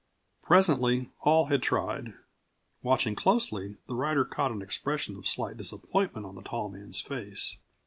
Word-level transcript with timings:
Presently 0.41 1.11
all 1.21 1.45
had 1.45 1.61
tried. 1.61 2.15
Watching 2.81 3.15
closely, 3.15 3.77
the 3.85 3.93
rider 3.93 4.25
caught 4.25 4.49
an 4.49 4.63
expression 4.63 5.15
of 5.15 5.27
slight 5.27 5.57
disappointment 5.57 6.25
on 6.25 6.33
the 6.33 6.41
tall 6.41 6.69
man's 6.69 6.99
face. 6.99 7.57